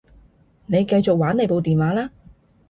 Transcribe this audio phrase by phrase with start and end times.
[0.65, 2.09] 你繼續玩你部電話啦